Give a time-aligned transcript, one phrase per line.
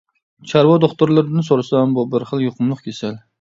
[0.51, 3.23] چارۋا دوختۇرلىرىدىن سورىسام، بۇ بىر خىل يۇقۇملۇق كېسەل.